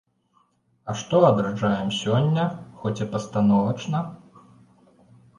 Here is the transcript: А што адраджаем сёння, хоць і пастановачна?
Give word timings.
А 0.91 0.93
што 1.01 1.17
адраджаем 1.25 1.91
сёння, 1.97 2.45
хоць 2.85 2.93
і 3.05 3.07
пастановачна? 3.13 4.01